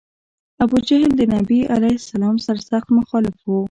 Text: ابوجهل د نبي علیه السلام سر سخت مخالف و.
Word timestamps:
ابوجهل 0.63 1.11
د 1.15 1.21
نبي 1.35 1.59
علیه 1.75 1.95
السلام 2.01 2.35
سر 2.45 2.57
سخت 2.69 2.87
مخالف 2.99 3.35
و. 3.45 3.51